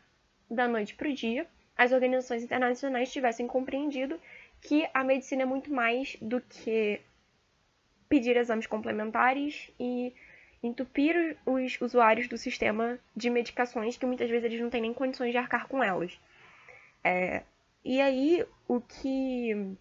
da 0.50 0.68
noite 0.68 0.94
para 0.94 1.08
o 1.08 1.12
dia 1.12 1.46
as 1.76 1.92
organizações 1.92 2.42
internacionais 2.42 3.12
tivessem 3.12 3.46
compreendido 3.46 4.20
que 4.60 4.88
a 4.94 5.02
medicina 5.02 5.42
é 5.42 5.46
muito 5.46 5.72
mais 5.72 6.16
do 6.20 6.40
que 6.40 7.00
pedir 8.08 8.36
exames 8.36 8.66
complementares 8.66 9.70
e 9.78 10.14
entupir 10.62 11.36
os 11.44 11.78
usuários 11.80 12.28
do 12.28 12.38
sistema 12.38 12.98
de 13.14 13.28
medicações 13.28 13.96
que 13.96 14.06
muitas 14.06 14.30
vezes 14.30 14.44
eles 14.44 14.60
não 14.60 14.70
têm 14.70 14.80
nem 14.80 14.94
condições 14.94 15.32
de 15.32 15.36
arcar 15.36 15.68
com 15.68 15.82
elas. 15.82 16.18
É, 17.02 17.42
e 17.84 18.00
aí, 18.00 18.46
o 18.66 18.80
que 18.80 19.76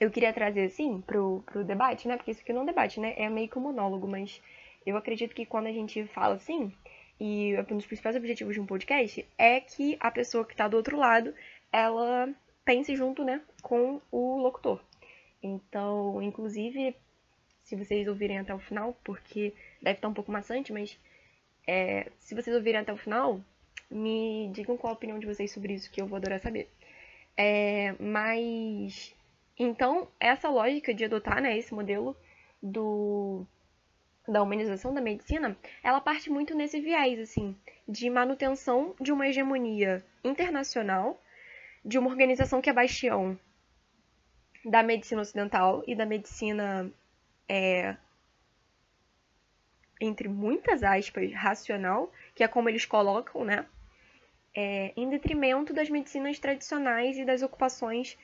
eu 0.00 0.10
queria 0.10 0.32
trazer, 0.32 0.64
assim, 0.64 1.02
pro, 1.02 1.42
pro 1.44 1.64
debate, 1.64 2.08
né? 2.08 2.16
Porque 2.16 2.30
isso 2.30 2.40
aqui 2.40 2.52
não 2.52 2.60
é 2.60 2.62
um 2.62 2.66
debate, 2.66 2.98
né? 2.98 3.14
É 3.16 3.28
meio 3.28 3.48
que 3.48 3.58
um 3.58 3.62
monólogo, 3.62 4.08
mas 4.08 4.40
eu 4.86 4.96
acredito 4.96 5.34
que 5.34 5.44
quando 5.44 5.66
a 5.66 5.72
gente 5.72 6.06
fala 6.06 6.36
assim, 6.36 6.72
e 7.18 7.54
um 7.70 7.76
dos 7.76 7.86
principais 7.86 8.16
objetivos 8.16 8.54
de 8.54 8.60
um 8.60 8.66
podcast 8.66 9.26
é 9.38 9.60
que 9.60 9.96
a 10.00 10.10
pessoa 10.10 10.44
que 10.44 10.52
está 10.52 10.68
do 10.68 10.76
outro 10.76 10.96
lado, 10.96 11.34
ela 11.72 12.28
pense 12.64 12.94
junto, 12.96 13.24
né, 13.24 13.40
com 13.62 14.00
o 14.10 14.38
locutor. 14.38 14.80
Então, 15.42 16.20
inclusive, 16.22 16.96
se 17.62 17.76
vocês 17.76 18.08
ouvirem 18.08 18.38
até 18.38 18.54
o 18.54 18.58
final, 18.58 18.96
porque 19.04 19.52
deve 19.82 19.98
estar 19.98 20.08
um 20.08 20.14
pouco 20.14 20.32
maçante, 20.32 20.72
mas 20.72 20.98
é, 21.66 22.10
se 22.18 22.34
vocês 22.34 22.54
ouvirem 22.54 22.80
até 22.80 22.92
o 22.92 22.96
final, 22.96 23.40
me 23.90 24.50
digam 24.52 24.76
qual 24.76 24.92
a 24.92 24.96
opinião 24.96 25.18
de 25.18 25.26
vocês 25.26 25.52
sobre 25.52 25.74
isso, 25.74 25.90
que 25.90 26.00
eu 26.00 26.06
vou 26.06 26.16
adorar 26.16 26.40
saber. 26.40 26.70
É, 27.36 27.94
mas, 27.98 29.14
então, 29.58 30.08
essa 30.18 30.48
lógica 30.48 30.94
de 30.94 31.04
adotar 31.04 31.42
né, 31.42 31.56
esse 31.56 31.74
modelo 31.74 32.16
do, 32.62 33.46
da 34.26 34.42
humanização 34.42 34.92
da 34.94 35.00
medicina, 35.00 35.56
ela 35.82 36.00
parte 36.00 36.30
muito 36.30 36.54
nesse 36.54 36.80
viés, 36.80 37.18
assim, 37.18 37.56
de 37.86 38.08
manutenção 38.08 38.94
de 39.00 39.12
uma 39.12 39.28
hegemonia 39.28 40.04
internacional, 40.22 41.20
de 41.84 41.98
uma 41.98 42.08
organização 42.08 42.62
que 42.62 42.70
é 42.70 42.72
bastião 42.72 43.38
da 44.64 44.82
medicina 44.82 45.20
ocidental 45.20 45.84
e 45.86 45.94
da 45.94 46.06
medicina 46.06 46.90
é, 47.46 47.94
entre 50.00 50.28
muitas 50.28 50.82
aspas, 50.82 51.32
racional, 51.32 52.12
que 52.34 52.42
é 52.42 52.48
como 52.48 52.68
eles 52.68 52.84
colocam, 52.84 53.44
né? 53.44 53.66
É, 54.56 54.92
em 54.96 55.08
detrimento 55.08 55.72
das 55.72 55.90
medicinas 55.90 56.38
tradicionais 56.38 57.18
e 57.18 57.24
das 57.24 57.42
ocupações 57.42 58.16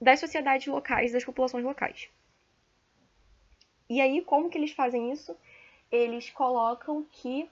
das 0.00 0.18
sociedades 0.18 0.66
locais, 0.66 1.12
das 1.12 1.24
populações 1.24 1.64
locais. 1.64 2.08
E 3.90 4.00
aí, 4.00 4.22
como 4.22 4.48
que 4.48 4.56
eles 4.56 4.70
fazem 4.70 5.10
isso? 5.10 5.36
Eles 5.90 6.30
colocam 6.30 7.04
que 7.10 7.50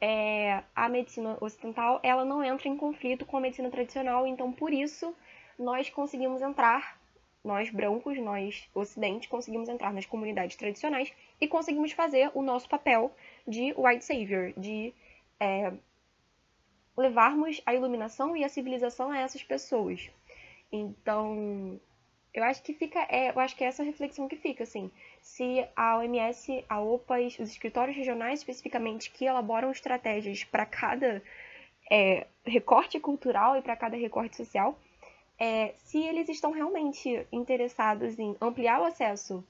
é, 0.00 0.62
a 0.76 0.88
medicina 0.88 1.36
ocidental 1.40 1.98
ela 2.04 2.24
não 2.24 2.42
entra 2.42 2.68
em 2.68 2.76
conflito 2.76 3.26
com 3.26 3.36
a 3.36 3.40
medicina 3.40 3.68
tradicional, 3.68 4.24
então 4.24 4.52
por 4.52 4.72
isso 4.72 5.12
nós 5.58 5.90
conseguimos 5.90 6.40
entrar 6.40 7.02
nós 7.44 7.70
brancos, 7.70 8.16
nós 8.18 8.68
ocidente, 8.72 9.28
conseguimos 9.28 9.68
entrar 9.68 9.92
nas 9.92 10.06
comunidades 10.06 10.54
tradicionais 10.56 11.12
e 11.40 11.48
conseguimos 11.48 11.90
fazer 11.90 12.30
o 12.34 12.42
nosso 12.42 12.68
papel 12.68 13.12
de 13.46 13.74
white 13.76 14.04
savior, 14.04 14.52
de 14.56 14.94
é, 15.40 15.72
levarmos 16.96 17.60
a 17.66 17.74
iluminação 17.74 18.36
e 18.36 18.44
a 18.44 18.48
civilização 18.48 19.10
a 19.10 19.18
essas 19.18 19.42
pessoas. 19.42 20.08
Então, 20.70 21.80
eu 22.34 22.42
acho 22.44 22.62
que 22.62 22.72
fica, 22.72 22.98
é, 23.10 23.30
eu 23.30 23.38
acho 23.40 23.54
que 23.54 23.62
é 23.62 23.66
essa 23.66 23.82
reflexão 23.82 24.26
que 24.26 24.36
fica, 24.36 24.64
assim, 24.64 24.90
se 25.20 25.66
a 25.76 25.98
OMS, 25.98 26.64
a 26.68 26.80
OPAS, 26.80 27.38
os 27.38 27.50
escritórios 27.50 27.96
regionais 27.96 28.40
especificamente 28.40 29.10
que 29.10 29.26
elaboram 29.26 29.70
estratégias 29.70 30.42
para 30.44 30.64
cada 30.64 31.22
é, 31.90 32.26
recorte 32.44 32.98
cultural 32.98 33.56
e 33.56 33.62
para 33.62 33.76
cada 33.76 33.96
recorte 33.96 34.36
social, 34.36 34.78
é, 35.38 35.74
se 35.76 35.98
eles 35.98 36.28
estão 36.28 36.52
realmente 36.52 37.26
interessados 37.30 38.18
em 38.18 38.34
ampliar 38.40 38.80
o 38.80 38.84
acesso 38.84 39.44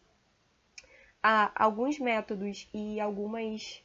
a 1.23 1.53
alguns 1.55 2.01
métodos 2.01 2.69
e 2.75 2.99
algumas 2.99 3.81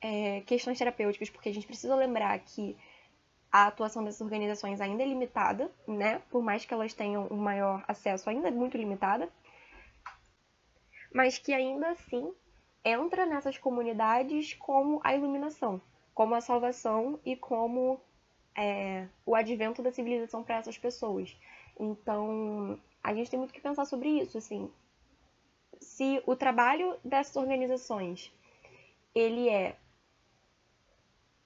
é, 0.00 0.40
questões 0.40 0.78
terapêuticas, 0.78 1.30
porque 1.30 1.50
a 1.50 1.54
gente 1.54 1.66
precisa 1.66 1.94
lembrar 1.94 2.36
que 2.40 2.76
a 3.52 3.66
atuação 3.66 4.04
dessas 4.04 4.20
organizações 4.20 4.80
ainda 4.80 5.02
é 5.02 5.06
limitada, 5.06 5.70
né? 5.86 6.20
Por 6.30 6.42
mais 6.42 6.64
que 6.64 6.72
elas 6.72 6.94
tenham 6.94 7.26
um 7.30 7.36
maior 7.36 7.84
acesso, 7.88 8.30
ainda 8.30 8.48
é 8.48 8.50
muito 8.50 8.76
limitada, 8.76 9.28
mas 11.12 11.38
que 11.38 11.52
ainda 11.52 11.90
assim 11.90 12.32
entra 12.84 13.26
nessas 13.26 13.58
comunidades 13.58 14.54
como 14.54 15.00
a 15.02 15.14
iluminação, 15.14 15.80
como 16.14 16.34
a 16.34 16.40
salvação 16.40 17.18
e 17.24 17.36
como 17.36 18.00
é, 18.56 19.08
o 19.26 19.34
advento 19.34 19.82
da 19.82 19.90
civilização 19.90 20.42
para 20.42 20.56
essas 20.56 20.78
pessoas. 20.78 21.36
Então, 21.78 22.78
a 23.02 23.14
gente 23.14 23.30
tem 23.30 23.38
muito 23.38 23.54
que 23.54 23.60
pensar 23.60 23.84
sobre 23.84 24.08
isso, 24.08 24.38
assim. 24.38 24.70
Se 25.80 26.22
o 26.26 26.36
trabalho 26.36 26.96
dessas 27.04 27.36
organizações, 27.36 28.32
ele 29.14 29.48
é 29.48 29.76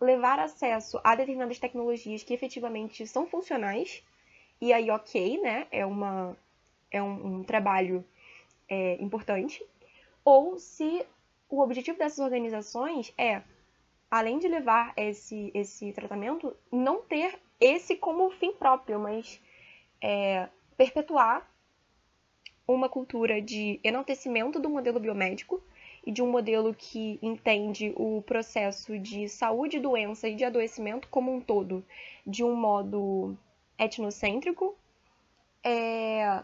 levar 0.05 0.39
acesso 0.39 1.01
a 1.03 1.15
determinadas 1.15 1.59
tecnologias 1.59 2.23
que 2.23 2.35
efetivamente 2.35 3.07
são 3.07 3.27
funcionais, 3.27 4.03
e 4.61 4.73
aí 4.73 4.91
ok, 4.91 5.41
né, 5.41 5.67
é, 5.71 5.85
uma, 5.85 6.37
é 6.91 7.03
um, 7.03 7.39
um 7.39 7.45
trabalho 7.45 8.05
é, 8.69 9.03
importante, 9.03 9.65
ou 10.25 10.59
se 10.59 11.05
o 11.49 11.61
objetivo 11.61 11.99
dessas 11.99 12.19
organizações 12.19 13.13
é 13.19 13.43
além 14.11 14.39
de 14.39 14.47
levar 14.47 14.93
esse, 14.97 15.51
esse 15.53 15.93
tratamento, 15.93 16.57
não 16.71 17.03
ter 17.03 17.39
esse 17.61 17.97
como 17.97 18.31
fim 18.31 18.53
próprio, 18.53 19.01
mas 19.01 19.41
é, 20.01 20.49
perpetuar 20.77 21.51
uma 22.67 22.89
cultura 22.89 23.43
de 23.43 23.81
enaltecimento 23.83 24.61
do 24.61 24.71
modelo 24.71 25.01
biomédico 25.01 25.63
e 26.07 26.13
de 26.13 26.23
um 26.23 26.31
modelo 26.31 26.75
que 26.75 27.19
entende 27.23 27.93
o 27.97 28.23
processo 28.23 28.99
de 28.99 29.29
saúde, 29.29 29.81
doença 29.81 30.29
e 30.29 30.35
de 30.35 30.45
adoecimento 30.45 31.09
como 31.09 31.33
um 31.33 31.41
todo 31.41 31.85
de 32.27 32.45
um 32.45 32.55
modo 32.55 33.37
etnocêntrico 33.79 34.77
é, 35.63 36.43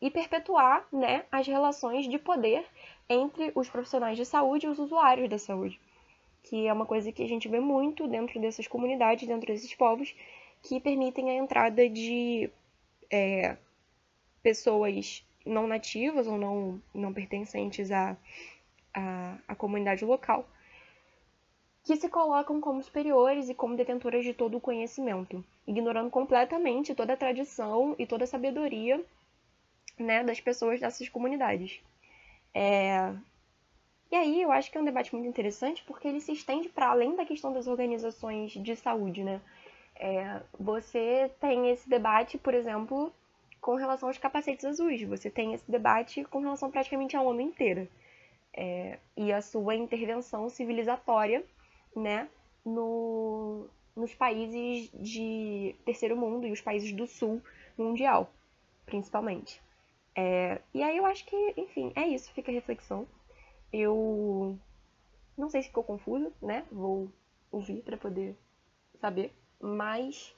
e 0.00 0.10
perpetuar 0.10 0.86
né, 0.92 1.24
as 1.30 1.46
relações 1.46 2.08
de 2.08 2.18
poder 2.18 2.66
entre 3.08 3.52
os 3.54 3.68
profissionais 3.68 4.16
de 4.16 4.24
saúde 4.24 4.66
e 4.66 4.68
os 4.68 4.78
usuários 4.78 5.28
da 5.28 5.38
saúde 5.38 5.80
que 6.44 6.66
é 6.68 6.72
uma 6.72 6.86
coisa 6.86 7.10
que 7.10 7.22
a 7.22 7.28
gente 7.28 7.48
vê 7.48 7.58
muito 7.58 8.06
dentro 8.06 8.38
dessas 8.38 8.68
comunidades, 8.68 9.26
dentro 9.26 9.46
desses 9.46 9.74
povos, 9.74 10.14
que 10.62 10.78
permitem 10.78 11.30
a 11.30 11.34
entrada 11.34 11.88
de 11.88 12.50
é, 13.10 13.56
pessoas 14.42 15.24
não 15.44 15.66
nativas 15.66 16.26
ou 16.26 16.38
não, 16.38 16.80
não 16.94 17.12
pertencentes 17.12 17.90
à, 17.90 18.16
à, 18.94 19.36
à 19.48 19.54
comunidade 19.54 20.04
local, 20.04 20.46
que 21.84 21.96
se 21.96 22.08
colocam 22.08 22.60
como 22.60 22.82
superiores 22.82 23.48
e 23.48 23.54
como 23.54 23.76
detentoras 23.76 24.24
de 24.24 24.32
todo 24.32 24.56
o 24.56 24.60
conhecimento, 24.60 25.44
ignorando 25.66 26.10
completamente 26.10 26.94
toda 26.94 27.12
a 27.12 27.16
tradição 27.16 27.94
e 27.98 28.06
toda 28.06 28.24
a 28.24 28.26
sabedoria 28.26 29.04
né, 29.98 30.24
das 30.24 30.40
pessoas 30.40 30.80
dessas 30.80 31.08
comunidades. 31.08 31.80
É, 32.54 33.12
e 34.10 34.16
aí 34.16 34.42
eu 34.42 34.52
acho 34.52 34.70
que 34.70 34.78
é 34.78 34.80
um 34.80 34.84
debate 34.84 35.14
muito 35.14 35.28
interessante 35.28 35.82
porque 35.86 36.08
ele 36.08 36.20
se 36.20 36.32
estende 36.32 36.68
para 36.68 36.88
além 36.88 37.16
da 37.16 37.26
questão 37.26 37.52
das 37.52 37.66
organizações 37.66 38.52
de 38.52 38.76
saúde, 38.76 39.22
né? 39.22 39.40
É, 39.96 40.40
você 40.58 41.30
tem 41.40 41.70
esse 41.70 41.88
debate, 41.88 42.38
por 42.38 42.54
exemplo, 42.54 43.12
com 43.64 43.76
relação 43.76 44.10
aos 44.10 44.18
capacetes 44.18 44.62
azuis. 44.66 45.00
Você 45.04 45.30
tem 45.30 45.54
esse 45.54 45.68
debate 45.70 46.22
com 46.24 46.40
relação 46.40 46.70
praticamente 46.70 47.16
ao 47.16 47.26
ONU 47.26 47.40
inteira. 47.40 47.88
É, 48.52 48.98
e 49.16 49.32
a 49.32 49.40
sua 49.40 49.74
intervenção 49.74 50.50
civilizatória, 50.50 51.42
né, 51.96 52.28
no, 52.62 53.66
nos 53.96 54.14
países 54.14 54.90
de 54.92 55.74
terceiro 55.82 56.14
mundo 56.14 56.46
e 56.46 56.52
os 56.52 56.60
países 56.60 56.92
do 56.92 57.06
sul 57.06 57.40
mundial, 57.76 58.30
principalmente. 58.84 59.62
É, 60.14 60.60
e 60.74 60.82
aí 60.82 60.98
eu 60.98 61.06
acho 61.06 61.24
que, 61.24 61.54
enfim, 61.56 61.90
é 61.96 62.06
isso, 62.06 62.30
fica 62.34 62.52
a 62.52 62.54
reflexão. 62.54 63.08
Eu 63.72 64.58
não 65.38 65.48
sei 65.48 65.62
se 65.62 65.68
ficou 65.68 65.82
confuso, 65.82 66.30
né? 66.42 66.66
Vou 66.70 67.10
ouvir 67.50 67.80
para 67.80 67.96
poder 67.96 68.36
saber, 69.00 69.32
mas 69.58 70.36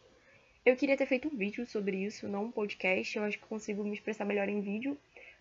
eu 0.67 0.77
queria 0.77 0.97
ter 0.97 1.07
feito 1.07 1.29
um 1.29 1.37
vídeo 1.37 1.65
sobre 1.67 1.97
isso, 2.05 2.29
não 2.29 2.45
um 2.45 2.51
podcast. 2.51 3.17
Eu 3.17 3.25
acho 3.25 3.39
que 3.39 3.47
consigo 3.47 3.83
me 3.83 3.95
expressar 3.95 4.25
melhor 4.25 4.49
em 4.49 4.61
vídeo, 4.61 4.99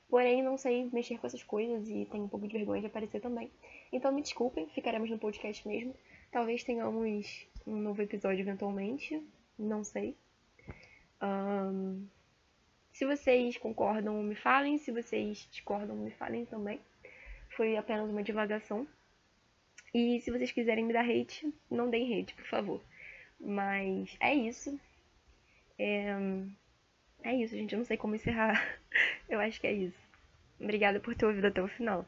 porém 0.09 0.41
não 0.41 0.57
sei 0.57 0.89
mexer 0.93 1.17
com 1.17 1.27
essas 1.27 1.43
coisas 1.43 1.89
e 1.89 2.05
tenho 2.05 2.23
um 2.23 2.29
pouco 2.29 2.47
de 2.47 2.53
vergonha 2.53 2.81
de 2.81 2.87
aparecer 2.87 3.19
também. 3.19 3.51
Então 3.91 4.11
me 4.13 4.21
desculpem, 4.21 4.69
ficaremos 4.69 5.09
no 5.09 5.17
podcast 5.17 5.67
mesmo. 5.67 5.93
Talvez 6.31 6.63
tenhamos 6.63 7.47
um 7.67 7.75
novo 7.75 8.01
episódio 8.01 8.41
eventualmente, 8.41 9.21
não 9.59 9.83
sei. 9.83 10.15
Um, 11.21 12.05
se 12.93 13.05
vocês 13.05 13.57
concordam, 13.57 14.21
me 14.23 14.35
falem. 14.35 14.77
Se 14.77 14.91
vocês 14.91 15.47
discordam, 15.51 15.95
me 15.97 16.11
falem 16.11 16.45
também 16.45 16.79
foi 17.55 17.77
apenas 17.77 18.09
uma 18.09 18.23
divagação. 18.23 18.87
E 19.93 20.19
se 20.21 20.29
vocês 20.29 20.51
quiserem 20.51 20.85
me 20.85 20.93
dar 20.93 21.09
hate, 21.09 21.51
não 21.71 21.89
deem 21.89 22.19
hate, 22.19 22.33
por 22.35 22.45
favor. 22.45 22.81
Mas 23.39 24.15
é 24.19 24.33
isso. 24.33 24.77
É... 25.77 26.15
É 27.23 27.33
isso, 27.35 27.55
gente. 27.55 27.73
Eu 27.73 27.79
não 27.79 27.85
sei 27.85 27.97
como 27.97 28.15
encerrar. 28.15 28.63
Eu 29.27 29.39
acho 29.39 29.59
que 29.59 29.67
é 29.67 29.73
isso. 29.73 29.97
Obrigada 30.59 30.99
por 30.99 31.15
ter 31.15 31.25
ouvido 31.25 31.47
até 31.47 31.61
o 31.61 31.67
final. 31.67 32.05